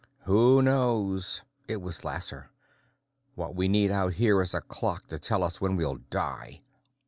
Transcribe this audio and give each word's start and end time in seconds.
"Who 0.23 0.63
knows?" 0.63 1.43
It 1.67 1.79
was 1.79 2.03
Lasser. 2.03 2.49
"What 3.35 3.53
we 3.53 3.67
need 3.67 3.91
out 3.91 4.13
here 4.13 4.41
is 4.41 4.55
a 4.55 4.61
clock 4.61 5.05
to 5.09 5.19
tell 5.19 5.43
us 5.43 5.61
when 5.61 5.75
we'll 5.75 5.99
die." 6.09 6.63